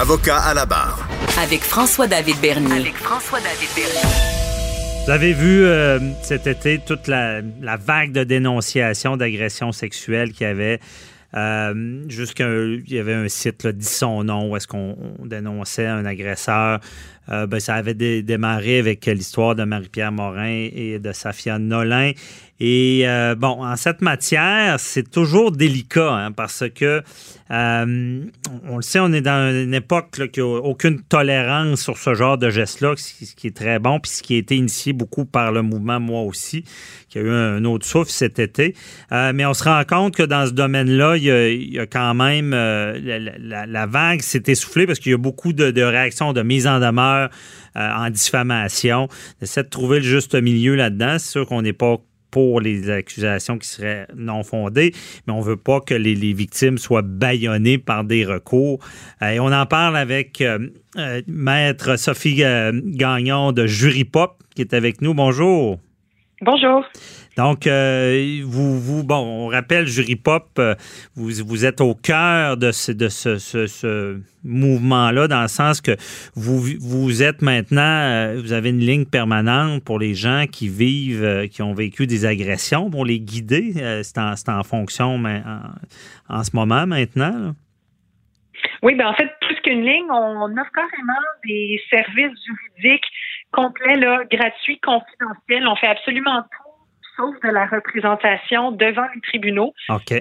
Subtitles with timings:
[0.00, 1.06] Avocat à la barre.
[1.42, 2.72] Avec François-David Bernier.
[2.80, 5.04] Avec François-David Bernier.
[5.04, 10.46] Vous avez vu euh, cet été toute la, la vague de dénonciations d'agressions sexuelles qu'il
[10.46, 10.80] y avait.
[11.34, 15.86] Euh, Jusqu'il y avait un site, là, dit son nom, où est-ce qu'on on dénonçait
[15.86, 16.80] un agresseur.
[17.30, 22.12] Euh, ben, ça avait dé- démarré avec l'histoire de Marie-Pierre Morin et de Safia Nolin.
[22.60, 27.02] Et euh, bon, en cette matière, c'est toujours délicat hein, parce que
[27.50, 28.24] euh,
[28.68, 32.12] on le sait, on est dans une époque là, qui n'a aucune tolérance sur ce
[32.12, 35.24] genre de geste-là, ce qui est très bon, puis ce qui a été initié beaucoup
[35.24, 36.64] par le mouvement Moi aussi,
[37.08, 38.74] qui a eu un autre souffle cet été.
[39.10, 42.50] Euh, mais on se rend compte que dans ce domaine-là, il y a, quand même
[42.50, 46.78] la, vague s'est essoufflée parce qu'il y a beaucoup de, de réactions, de mise en
[46.78, 47.30] demeure
[47.74, 49.08] en diffamation.
[49.40, 51.18] On essaie de trouver le juste milieu là-dedans.
[51.18, 51.96] C'est sûr qu'on n'est pas
[52.30, 54.92] pour les accusations qui seraient non fondées,
[55.26, 58.78] mais on veut pas que les, victimes soient bâillonnées par des recours.
[59.22, 60.58] Euh, et on en parle avec euh,
[60.96, 65.14] euh, Maître Sophie Gagnon de Jury Pop qui est avec nous.
[65.14, 65.78] Bonjour.
[66.42, 66.84] Bonjour.
[67.40, 70.74] Donc, euh, vous, vous, bon, on rappelle, Jury Pop, euh,
[71.14, 75.96] vous, vous êtes au cœur de ce, de ce, ce- mouvement-là, dans le sens que
[76.34, 81.48] vous, vous êtes maintenant, euh, vous avez une ligne permanente pour les gens qui vivent,
[81.50, 83.72] qui ont vécu des agressions, pour les guider.
[84.02, 85.42] C'est en, en fonction mais
[86.28, 87.54] en, en ce moment, maintenant.
[88.82, 93.06] Oui, ben en fait, plus qu'une ligne, on offre carrément des services juridiques
[93.50, 95.66] complets, là, gratuits, confidentiels.
[95.66, 96.69] On fait absolument tout,
[97.42, 99.72] de la représentation devant les tribunaux.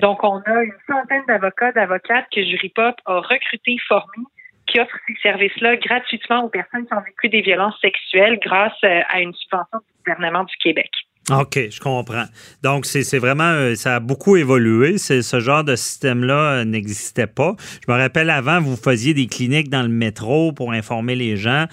[0.01, 4.25] Donc, on a une centaine d'avocats, d'avocates que Jurypop a recrutés, formés,
[4.67, 9.01] qui offrent ces services-là gratuitement aux personnes qui ont vécu des violences sexuelles grâce euh,
[9.09, 10.91] à une subvention du gouvernement du Québec.
[11.31, 12.25] OK, je comprends.
[12.63, 14.97] Donc, c'est vraiment, euh, ça a beaucoup évolué.
[14.97, 17.55] Ce genre de système-là euh, n'existait pas.
[17.85, 21.65] Je me rappelle avant, vous faisiez des cliniques dans le métro pour informer les gens.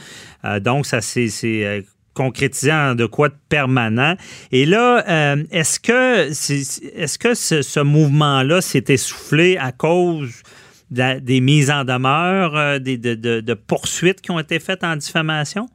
[0.45, 1.85] Euh, donc, ça s'est
[2.21, 4.15] en de quoi de permanent.
[4.53, 10.43] Et là, euh, est-ce que, est-ce que ce, mouvement-là s'est essoufflé à cause
[10.91, 14.97] des mises en demeure, euh, des, de, de- de poursuites qui ont été faites en
[14.97, 15.67] diffamation?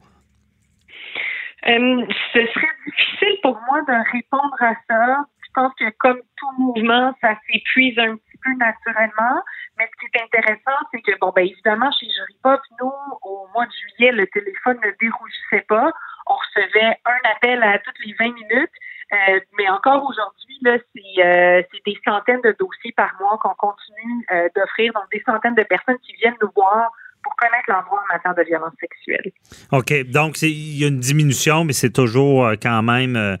[1.68, 5.24] Euh, ce serait difficile pour moi de répondre à ça.
[5.46, 9.42] Je pense que comme tout mouvement, ça s'épuise un petit peu naturellement.
[9.78, 12.90] Mais ce qui est intéressant, c'est que, bon, ben évidemment, chez Jury Pop, nous,
[13.22, 15.92] au mois de juillet, le téléphone ne dérougissait pas.
[16.26, 18.70] On recevait un appel à toutes les 20 minutes.
[19.12, 24.24] Euh, mais encore aujourd'hui, c'est euh, c'est des centaines de dossiers par mois qu'on continue
[24.32, 24.92] euh, d'offrir.
[24.94, 26.90] Donc, des centaines de personnes qui viennent nous voir
[27.22, 29.30] pour connaître l'envoi en matière de violence sexuelle.
[29.70, 30.10] OK.
[30.10, 33.38] Donc, il y a une diminution, mais c'est toujours quand même.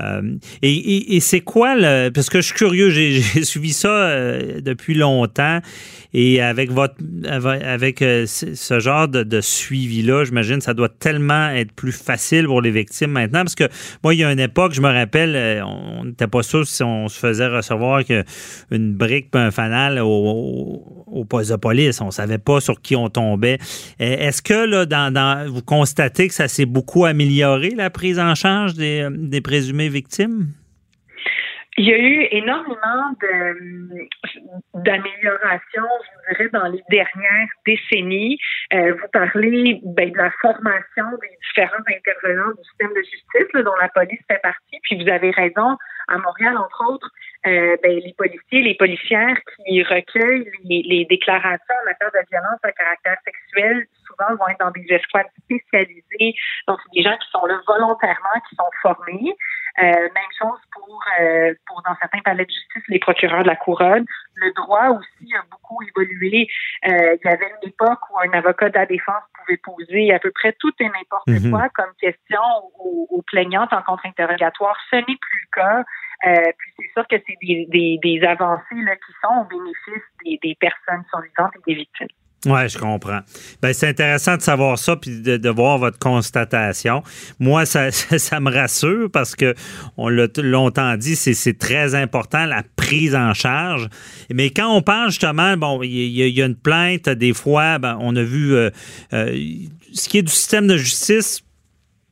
[0.00, 2.10] Euh, et c'est quoi le.
[2.10, 5.60] Parce que je suis curieux, j'ai suivi ça euh, depuis longtemps.
[6.14, 6.94] Et avec votre
[7.24, 12.70] avec euh, ce genre de, suivi-là, j'imagine, ça doit tellement être plus facile pour les
[12.70, 13.40] victimes maintenant.
[13.40, 13.68] Parce que
[14.02, 17.08] moi, il y a une époque, je me rappelle, on n'était pas sûr si on
[17.08, 18.02] se faisait recevoir
[18.70, 22.00] une brique un fanal au, au, poste de police.
[22.00, 23.58] On savait pas sur qui on tombait.
[23.98, 29.06] Est-ce que là, vous constatez que ça s'est beaucoup amélioré, la prise en charge des,
[29.10, 29.40] des
[31.80, 33.14] Il y a eu énormément
[34.74, 38.36] d'améliorations, je dirais, dans les dernières décennies.
[38.74, 43.76] Euh, vous parlez ben, de la formation des différents intervenants du système de justice, dont
[43.80, 44.80] la police fait partie.
[44.82, 45.76] Puis vous avez raison,
[46.08, 47.10] à Montréal, entre autres,
[47.46, 52.58] euh, ben, les policiers, les policières qui recueillent les, les déclarations en matière de violence
[52.64, 56.34] à caractère sexuel, souvent vont être dans des escouades spécialisées.
[56.66, 59.36] Donc, c'est des gens qui sont là volontairement, qui sont formés.
[59.80, 63.56] Euh, même chose pour, euh, pour dans certains palais de justice, les procureurs de la
[63.56, 64.04] couronne.
[64.34, 66.48] Le droit aussi a beaucoup évolué.
[66.86, 70.18] Euh, il y avait une époque où un avocat de la défense pouvait poser à
[70.18, 71.50] peu près tout et n'importe Mhm.
[71.50, 72.40] quoi comme question
[72.80, 74.76] aux, aux plaignantes en contre-interrogatoire.
[74.90, 75.84] Ce n'est plus le cas.
[76.26, 80.02] Euh, puis c'est sûr que c'est des, des, des avancées là, qui sont au bénéfice
[80.24, 82.08] des, des personnes survivantes et des victimes.
[82.46, 83.20] Oui, je comprends.
[83.60, 87.02] Ben, c'est intéressant de savoir ça puis de, voir votre constatation.
[87.40, 89.54] Moi, ça, ça, me rassure parce que
[89.96, 93.88] on l'a longtemps dit, c'est, c'est très important la prise en charge.
[94.32, 98.14] Mais quand on parle justement, bon, il y, a une plainte, des fois, ben, on
[98.14, 98.70] a vu euh,
[99.12, 99.36] euh,
[99.92, 101.42] ce qui est du système de justice,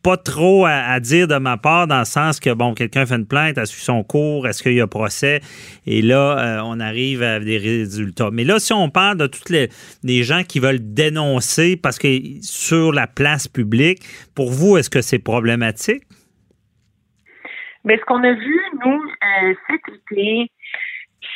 [0.07, 3.27] pas trop à, dire de ma part, dans le sens que, bon, quelqu'un fait une
[3.27, 5.41] plainte, a su son cours, est-ce qu'il y a procès?
[5.85, 8.31] Et là, euh, on arrive à des résultats.
[8.33, 12.07] Mais là, si on parle de toutes les, gens qui veulent dénoncer parce que
[12.41, 14.05] sur la place publique,
[14.37, 16.05] pour vous, est-ce que c'est problématique?
[17.83, 20.53] Mais ce qu'on a vu, nous, euh, cet été,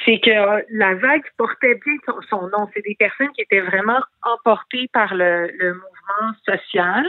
[0.05, 1.97] c'est que la vague portait bien
[2.31, 2.69] son, nom.
[2.73, 7.05] C'est des personnes qui étaient vraiment emportées par le mouvement social.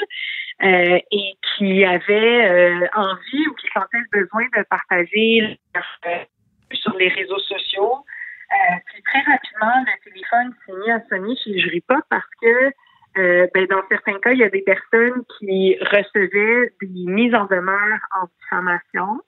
[0.64, 6.10] Euh, et qui avaient euh, envie ou qui sentaient le besoin de partager euh,
[6.74, 8.06] sur les réseaux sociaux.
[8.86, 12.72] puis très rapidement, le téléphone s'est mis à sonner chez Jury pas parce que
[13.16, 18.00] ben, dans certains cas, il y a des personnes qui recevaient des mises en demeure
[18.22, 19.20] en diffamation.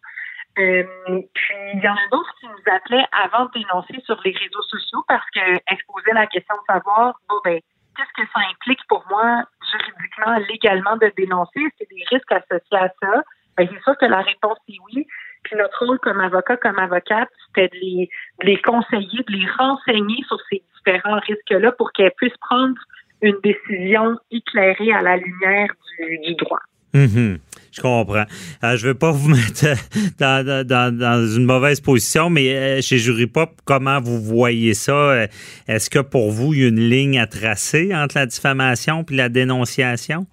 [0.53, 4.61] puis il y en a d'autres qui nous appelaient avant de dénoncer sur les réseaux
[4.61, 7.59] sociaux parce qu'elles se posaient la question de savoir bon ben
[7.97, 9.45] qu'est-ce que ça implique pour moi
[9.79, 11.61] juridiquement, légalement de dénoncer?
[11.77, 13.23] C'est des risques associés à ça?
[13.57, 15.07] Ben, c'est sûr que la réponse est oui.
[15.43, 18.09] Puis notre rôle comme avocat, comme avocate, c'était de les,
[18.41, 22.75] de les conseiller, de les renseigner sur ces différents risques-là pour qu'elles puissent prendre
[23.21, 26.59] une décision éclairée à la lumière du, droit.
[26.93, 27.39] Mm-hmm.
[27.73, 28.25] Je comprends.
[28.63, 33.25] Euh, je veux pas vous mettre euh, dans, une mauvaise position, mais euh, chez Jury
[33.25, 35.23] Pop, comment vous voyez ça?
[35.67, 39.15] Est-ce que pour vous, il y a une ligne à tracer entre la diffamation et
[39.15, 40.27] la dénonciation?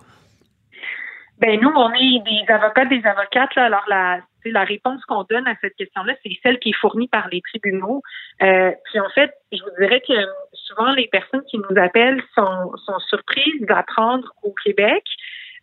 [1.39, 3.57] Ben nous, on est des avocats, des avocates.
[3.57, 7.29] alors la, la réponse qu'on donne à cette question-là, c'est celle qui est fournie par
[7.33, 8.03] les tribunaux.
[8.39, 10.13] puis en fait, je vous dirais que
[10.53, 15.05] souvent les personnes qui nous appellent sont, sont surprises d'apprendre au Québec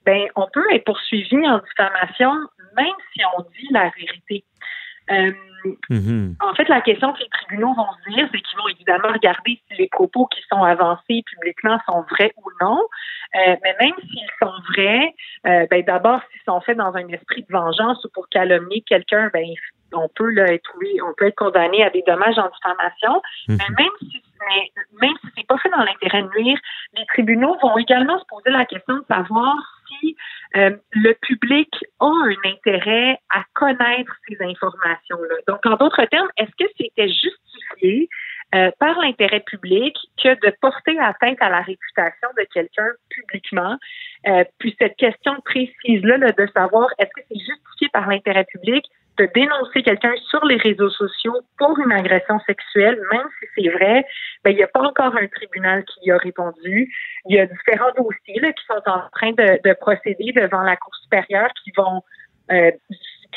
[0.08, 2.32] ben, on peut être poursuivi en diffamation
[2.78, 4.46] même si on dit la vérité.
[5.12, 5.32] Euh,
[5.90, 6.36] mm-hmm.
[6.40, 9.60] En fait, la question que les tribunaux vont se dire, c'est qu'ils vont évidemment regarder
[9.68, 12.80] si les propos qui sont avancés publiquement sont vrais ou non.
[13.36, 15.14] Euh, mais même s'ils sont vrais,
[15.46, 19.30] euh, ben d'abord, s'ils sont faits dans un esprit de vengeance ou pour calomnier quelqu'un,
[19.34, 19.46] ben
[19.94, 20.70] on peut là, être
[21.04, 23.22] on peut être condamné à des dommages en diffamation.
[23.48, 23.58] Mm-hmm.
[23.58, 24.72] Mais même si mais
[25.02, 26.60] même si c'est pas fait dans l'intérêt de nuire,
[26.96, 29.77] les tribunaux vont également se poser la question de savoir
[30.56, 35.36] euh, le public a un intérêt à connaître ces informations-là.
[35.48, 38.10] Donc, en d'autres termes, est-ce que c'était justifié
[38.56, 43.78] euh, par l'intérêt public que de porter atteinte à la réputation de quelqu'un publiquement?
[44.28, 48.86] Euh, puis cette question précise-là de savoir est-ce que c'est justifié par l'intérêt public
[49.18, 54.06] de dénoncer quelqu'un sur les réseaux sociaux pour une agression sexuelle, même si c'est vrai,
[54.44, 56.94] ben, il n'y a pas encore un tribunal qui y a répondu.
[57.26, 60.76] Il y a différents dossiers là, qui sont en train de, de procéder devant la
[60.76, 62.04] Cour supérieure qui vont
[62.52, 62.72] euh,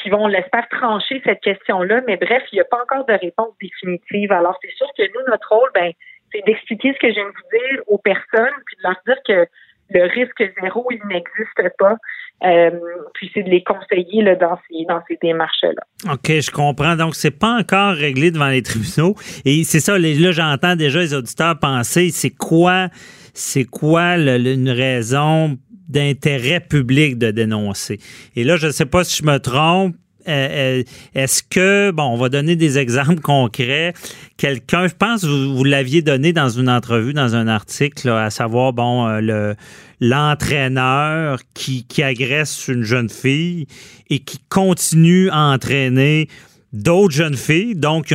[0.02, 2.00] qui vont, l'espère, trancher cette question-là.
[2.06, 4.32] Mais bref, il n'y a pas encore de réponse définitive.
[4.32, 5.92] Alors, c'est sûr que nous, notre rôle, ben,
[6.32, 9.18] c'est d'expliquer ce que je viens de vous dire aux personnes, puis de leur dire
[9.26, 9.50] que
[9.90, 11.96] le risque zéro, il n'existe pas.
[12.42, 12.70] Euh,
[13.12, 16.12] puis c'est de les conseiller là, dans ces, dans ces démarches-là.
[16.12, 16.96] OK, je comprends.
[16.96, 19.14] Donc, c'est pas encore réglé devant les tribunaux.
[19.44, 22.88] Et c'est ça, là, j'entends déjà les auditeurs penser, c'est quoi,
[23.34, 25.58] c'est quoi une raison
[25.88, 27.98] d'intérêt public de dénoncer?
[28.36, 29.94] Et là, je ne sais pas si je me trompe,
[30.28, 30.82] euh, euh,
[31.14, 33.94] est-ce que, bon, on va donner des exemples concrets.
[34.36, 38.72] Quelqu'un, je pense, vous, vous l'aviez donné dans une entrevue, dans un article, à savoir,
[38.72, 39.54] bon, euh, le
[40.02, 43.66] l'entraîneur qui, agresse une jeune fille
[44.08, 46.26] et qui continue à entraîner
[46.72, 47.74] d'autres jeunes filles.
[47.74, 48.14] Donc,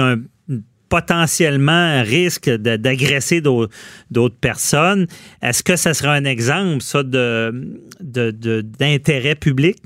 [0.89, 5.05] potentiellement un risque d'agresser d'autres personnes.
[5.43, 7.03] Est-ce que ça sera un exemple, ça,
[8.01, 9.77] d'intérêt public?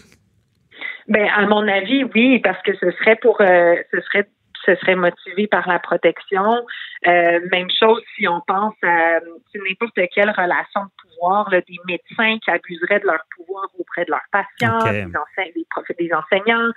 [1.09, 4.27] Ben, à mon avis, oui, parce que ce serait pour, euh, ce serait,
[4.63, 6.63] ce serait motivé par la protection.
[7.07, 9.19] Euh, même chose si on pense à
[9.55, 14.11] n'importe quelle relation de pouvoir, là, des médecins qui abuseraient de leur pouvoir auprès de
[14.11, 16.71] leurs patients, des, enseignants, des, enseignants.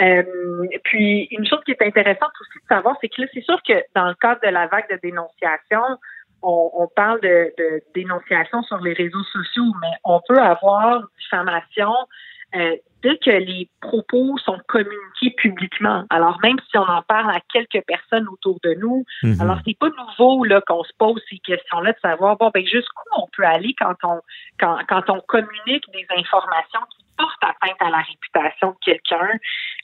[0.00, 0.22] Euh,
[0.84, 3.74] puis une chose qui est intéressante aussi de savoir, c'est que là, c'est sûr que
[3.96, 5.82] dans le cadre de la vague de dénonciation,
[6.42, 11.92] on, on parle de, de, dénonciation sur les réseaux sociaux, mais on peut avoir diffamation
[12.54, 17.40] euh, dès que les propos sont communiqués publiquement, alors même si on en parle à
[17.52, 19.40] quelques personnes autour de nous, mhm.
[19.40, 23.02] alors c'est pas nouveau là qu'on se pose ces questions-là de savoir bon ben jusqu'où
[23.16, 24.20] on peut aller quand on
[24.58, 29.28] quand, quand on communique des informations qui porte atteinte à la réputation de quelqu'un.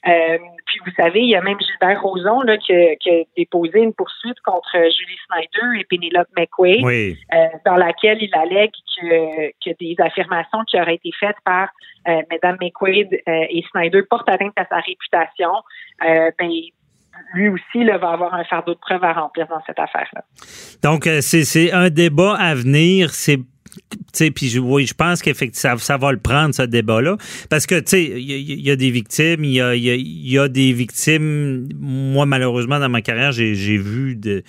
[0.07, 2.95] Euh, puis vous savez, il y a même Gilbert Rozon là, qui, a
[3.35, 9.49] déposé une poursuite contre Julie Snyder et Penelope McQuaid, euh, dans laquelle il allègue que,
[9.63, 11.69] que des affirmations qui auraient été faites par
[12.07, 15.51] euh, Mme McQuaid et Snyder portent atteinte à sa réputation.
[15.99, 16.49] ben,
[17.33, 20.23] lui aussi là, va avoir un fardeau de preuve à remplir dans cette affaire-là.
[20.83, 23.11] Donc, euh, c'est un débat à venir.
[23.11, 23.39] C'est
[24.35, 27.17] puis oui, je pense qu'effectivement, ça, va le prendre, ce débat-là.
[27.49, 31.69] Parce que, tu sais, il y, a des victimes, il y a, des victimes.
[31.79, 34.43] Moi, malheureusement, dans ma carrière, j'ai vu de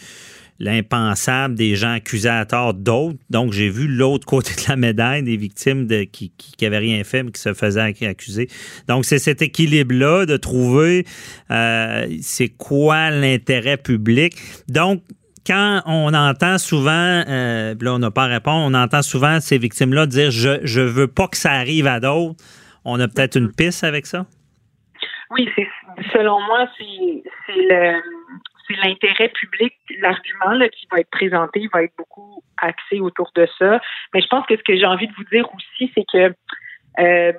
[0.60, 3.18] l'impensable des gens accusés à tort d'autres.
[3.30, 7.22] Donc, j'ai vu l'autre côté de la médaille des victimes de, qui n'avaient rien fait,
[7.22, 8.48] mais qui se faisaient accuser.
[8.86, 11.06] Donc, c'est cet équilibre-là de trouver
[11.50, 14.34] euh, c'est quoi l'intérêt public.
[14.68, 15.02] Donc,
[15.46, 19.56] quand on entend souvent, euh, là on n'a pas à répondre, on entend souvent ces
[19.56, 22.36] victimes-là dire je je veux pas que ça arrive à d'autres.
[22.84, 24.26] On a peut-être une piste avec ça?
[25.30, 25.66] Oui, c'est
[26.12, 27.22] selon moi c'est
[28.70, 33.80] c'est l'intérêt public, l'argument qui va être présenté va être beaucoup axé autour de ça.
[34.14, 36.34] Mais je pense que ce que j'ai envie de vous dire aussi, c'est que
[37.00, 37.32] euh,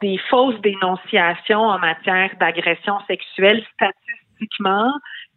[0.00, 4.92] des fausses dénonciations en matière d'agression sexuelle, statistiquement,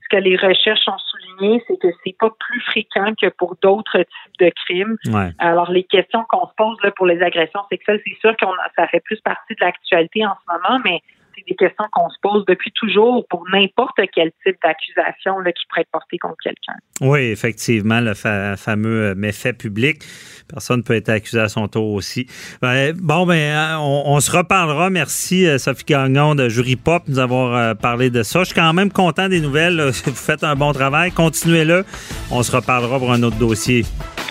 [0.09, 4.39] que les recherches ont souligné, c'est que c'est pas plus fréquent que pour d'autres types
[4.39, 4.97] de crimes.
[5.37, 8.87] Alors, les questions qu'on se pose là, pour les agressions sexuelles, c'est sûr que ça
[8.87, 11.01] fait plus partie de l'actualité en ce moment, mais
[11.47, 15.91] des questions qu'on se pose depuis toujours pour n'importe quel type d'accusation qui pourrait être
[15.91, 16.75] portée contre quelqu'un.
[17.01, 20.01] Oui, effectivement, le fameux euh, méfait public.
[20.47, 22.27] Personne ne peut être accusé à son tour aussi.
[22.61, 24.89] Ben, bon, ben, euh, on, se reparlera.
[24.89, 28.39] Merci, euh, Sophie Gagnon de Jury Pop, nous avoir parlé de ça.
[28.39, 29.79] Je suis quand même content des nouvelles.
[30.05, 31.11] Vous faites un bon travail.
[31.11, 31.85] Continuez-le.
[32.31, 33.83] On se reparlera pour un autre dossier.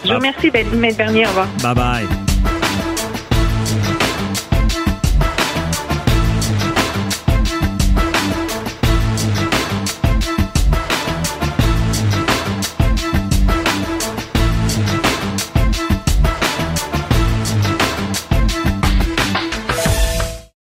[0.04, 1.26] Je vous remercie, Maître Bernier.
[1.26, 1.48] Au revoir.
[1.62, 2.27] Bye bye.